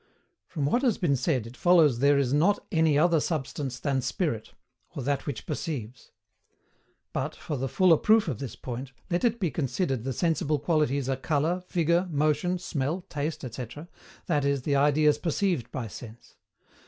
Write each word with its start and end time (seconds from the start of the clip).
]From 0.51 0.65
what 0.65 0.81
has 0.81 0.97
been 0.97 1.15
said 1.15 1.45
it 1.45 1.55
follows 1.55 1.99
there 1.99 2.17
is 2.17 2.33
NOT 2.33 2.65
ANY 2.71 2.97
OTHER 2.97 3.19
SUBSTANCE 3.19 3.77
THAN 3.81 4.01
SPIRIT, 4.01 4.55
or 4.95 5.03
that 5.03 5.27
which 5.27 5.45
perceives. 5.45 6.09
But, 7.13 7.35
for 7.35 7.55
the 7.55 7.69
fuller 7.69 7.97
proof 7.97 8.27
of 8.27 8.39
this 8.39 8.55
point, 8.55 8.93
let 9.11 9.23
it 9.23 9.39
be 9.39 9.51
considered 9.51 10.03
the 10.03 10.11
sensible 10.11 10.57
qualities 10.57 11.07
are 11.07 11.17
colour, 11.17 11.61
figure, 11.67 12.07
motion, 12.09 12.57
smell, 12.57 13.01
taste, 13.09 13.43
etc., 13.43 13.89
i.e. 14.27 14.55
the 14.55 14.75
ideas 14.75 15.19
perceived 15.19 15.71
by 15.71 15.87
sense. 15.87 16.35